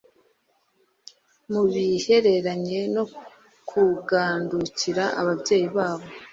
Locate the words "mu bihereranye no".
1.51-3.03